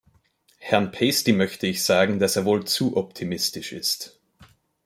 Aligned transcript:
Herrn 0.57 0.89
Pasty 0.89 1.31
möchte 1.31 1.67
ich 1.67 1.83
sagen, 1.83 2.17
dass 2.17 2.35
er 2.35 2.43
wohl 2.45 2.65
zu 2.65 2.97
optimistisch 2.97 3.71
ist. 3.71 4.19